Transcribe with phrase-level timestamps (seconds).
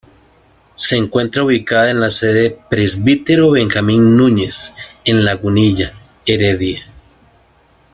[0.73, 4.73] Se encuentra ubicada en la sede "Presbítero Benjamín Nuñez"
[5.05, 5.93] en Lagunilla,
[6.25, 6.87] Heredia.